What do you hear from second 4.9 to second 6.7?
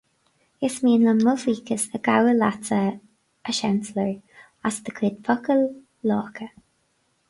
chuid focail lácha